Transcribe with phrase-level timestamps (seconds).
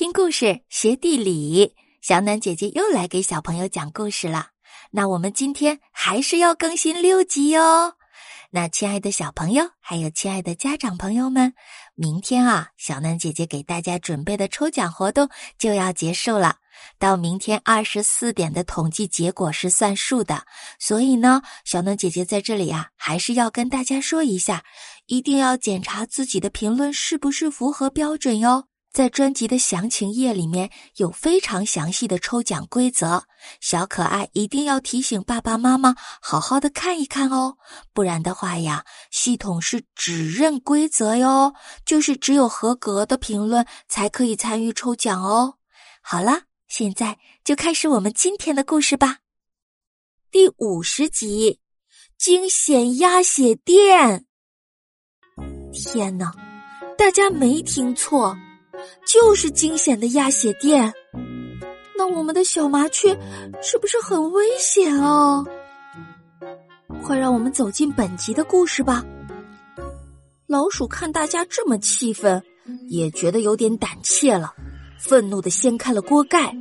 [0.00, 4.46] 听故事学地理，小暖姐姐又来给小朋友讲故事了。
[4.92, 7.96] 那我们今天还是要更新六集哦。
[8.50, 11.52] 那亲爱的小朋友，还有亲爱的家长朋友们，
[11.94, 15.28] 明天啊，小暖姐姐给大家准备的抽奖活动
[15.58, 16.56] 就要结束了。
[16.98, 20.44] 到明天二十四点的统计结果是算数的，
[20.78, 24.64] 所以呢，小暖姐姐在这里啊，还是要跟大家说一下，
[25.04, 28.69] 一定要检查自己的评论是不是符合标准哟。
[28.92, 33.22] 在专辑的详情页里面有非常详细的抽奖规则，
[33.60, 37.56] 小可爱一定要提醒爸爸妈妈好好的看一看哦，
[37.92, 45.54] 不然的话呀，系统是只认规则哟，就是只有合格的评论才可以参与抽奖哦。
[46.02, 49.18] 好了，现在就开始我们今天的故事吧。
[50.32, 51.60] 第五十集，
[52.18, 54.26] 惊险鸭血店。
[55.72, 56.32] 天哪，
[56.98, 58.36] 大家没听错。
[59.06, 60.92] 就是惊险的鸭血店，
[61.96, 63.18] 那我们的小麻雀
[63.62, 65.44] 是不是很危险啊？
[67.02, 69.04] 快让我们走进本集的故事吧。
[70.46, 72.42] 老鼠看大家这么气愤，
[72.88, 74.52] 也觉得有点胆怯了，
[74.98, 76.54] 愤怒的掀开了锅盖，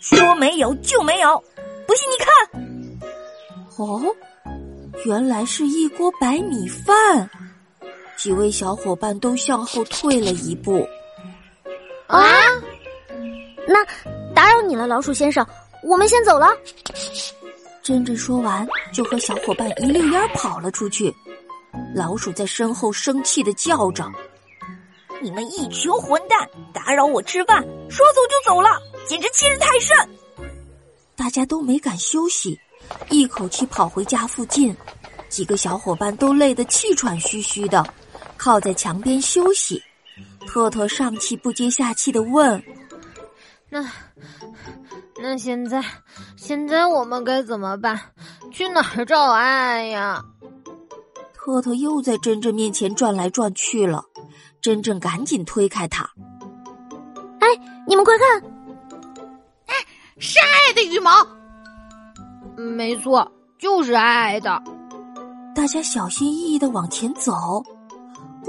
[0.00, 1.42] 说没有就没有，
[1.86, 2.26] 不信你看。
[3.76, 4.02] 哦，
[5.04, 7.28] 原来是一锅白米饭。
[8.22, 10.86] 几位小伙伴都向后退了一步。
[12.06, 12.20] 啊！
[13.66, 13.82] 那
[14.34, 15.46] 打扰你了，老鼠先生，
[15.82, 16.54] 我们先走了。
[17.82, 21.14] 珍珍说完，就和小伙伴一溜烟跑了出去。
[21.94, 24.04] 老鼠在身后生气的叫着
[25.22, 28.68] ：“你们一群混蛋，打扰我吃饭，说走就走了，
[29.06, 29.96] 简直欺人太甚！”
[31.16, 32.60] 大家都没敢休息，
[33.08, 34.76] 一口气跑回家附近。
[35.30, 37.82] 几个小伙伴都累得气喘吁吁的。
[38.40, 39.82] 靠在墙边休息，
[40.46, 42.64] 特特上气不接下气的问
[43.68, 43.86] ：“那
[45.20, 45.84] 那现在
[46.36, 48.00] 现在我们该怎么办？
[48.50, 50.24] 去哪儿找爱爱呀？”
[51.36, 54.04] 特特又在珍珍面前转来转去了，
[54.62, 56.08] 珍珍赶紧推开他
[57.40, 57.46] ：“哎，
[57.86, 58.42] 你们快看，
[59.66, 59.74] 哎，
[60.18, 61.10] 是爱爱的羽毛。
[62.56, 64.62] 没错，就是爱爱的。”
[65.54, 67.62] 大家小心翼翼的往前走。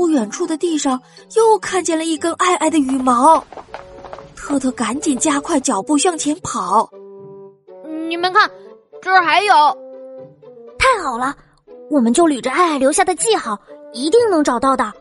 [0.01, 0.99] 不远处的地上
[1.35, 3.45] 又看见了一根爱爱的羽毛，
[4.35, 6.89] 特特赶紧加快脚步向前跑。
[8.09, 8.49] 你们看，
[8.99, 9.53] 这儿还有，
[10.79, 11.35] 太好了，
[11.91, 13.55] 我们就捋着爱爱留下的记号，
[13.93, 14.91] 一定能找到的。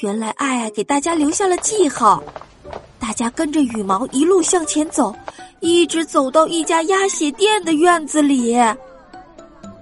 [0.00, 2.22] 原来爱爱给大家留下了记号，
[3.00, 5.12] 大家跟着羽毛一路向前走，
[5.58, 8.56] 一直走到一家鸭血店的院子里。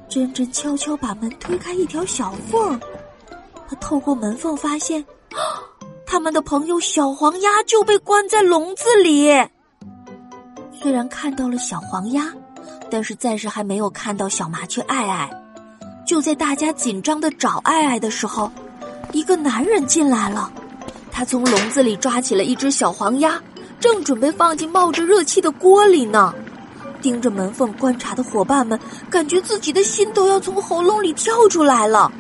[0.09, 2.81] 珍珍悄悄把门推开一条小缝。
[3.69, 5.05] 他透过门缝发现，
[6.07, 9.29] 他们的朋友小黄鸭就被关在笼子里。
[10.81, 12.33] 虽然看到了小黄鸭，
[12.91, 15.29] 但是暂时还没有看到小麻雀爱爱。
[16.07, 18.51] 就在大家紧张的找爱爱的时候，
[19.13, 20.53] 一个男人进来了。
[21.11, 23.41] 他从笼子里抓起了一只小黄鸭，
[23.81, 26.33] 正准备放进冒着热气的锅里呢。
[27.03, 28.79] 盯着门缝观察的伙伴们，
[29.11, 32.13] 感觉自己的心都要从喉咙里跳出来了。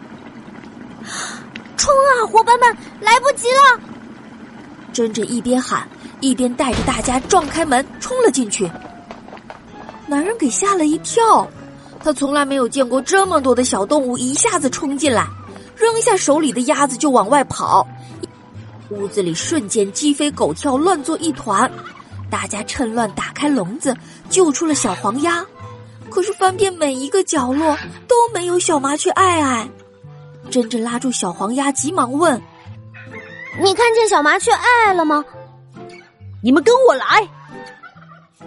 [1.86, 3.80] 冲啊，伙伴们，来不及了！
[4.92, 5.88] 珍珍一边喊，
[6.20, 8.68] 一边带着大家撞开门，冲了进去。
[10.08, 11.48] 男人给吓了一跳，
[12.02, 15.28] 他从来没有见过这么多的小动物一下子冲进来，
[15.76, 17.86] 扔下手里的鸭子就往外跑。
[18.90, 21.70] 屋子里瞬间鸡飞狗跳，乱作一团。
[22.28, 23.96] 大家趁乱打开笼子，
[24.28, 25.46] 救出了小黄鸭。
[26.10, 29.68] 可是翻遍每一个角落，都没有小麻雀爱爱。
[30.50, 32.40] 珍珍拉住小黄鸭，急忙问
[33.62, 35.24] ：“你看见小麻雀爱爱了吗
[36.42, 37.28] ？”“你们跟我来。”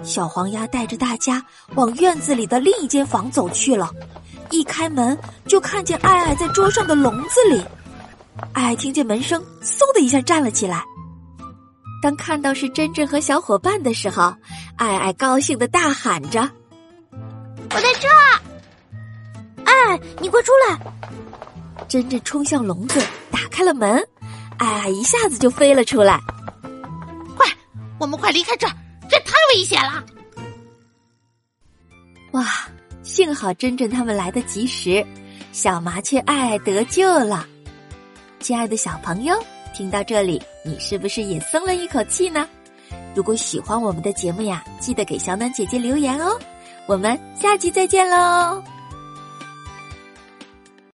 [0.02, 1.44] 小黄鸭带着大家
[1.76, 3.92] 往院子里的另一间房走去了。
[4.50, 7.64] 一开门，就看见爱爱在桌上的笼子里。
[8.54, 10.84] 爱爱听见门声，嗖的一下站了起来。
[12.02, 14.34] 当看到是珍珍和小伙伴的时候，
[14.78, 16.50] 爱爱高兴的大喊着
[17.12, 18.42] ：“我在这儿！
[19.66, 20.80] 爱，你快出来！”
[21.88, 24.02] 珍珍冲向笼子，打开了门，
[24.58, 26.20] 爱爱一下子就飞了出来。
[27.36, 27.48] 快，
[28.00, 28.74] 我们快离开这儿，
[29.10, 30.04] 这太危险了！
[32.32, 32.46] 哇，
[33.02, 35.06] 幸好珍珍他们来得及时，
[35.52, 37.46] 小麻雀爱爱得救了。
[38.40, 39.36] 亲爱的小朋友，
[39.74, 42.48] 听到这里，你是不是也松了一口气呢？
[43.16, 46.40] 如果喜欢我们的节目呀，记得给小暖姐姐留言哦。
[46.88, 48.64] 我们下期再见喽！